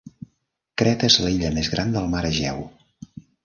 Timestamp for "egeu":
2.33-2.67